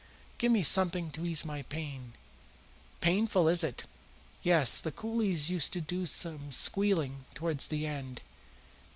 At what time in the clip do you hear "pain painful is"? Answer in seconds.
1.61-3.63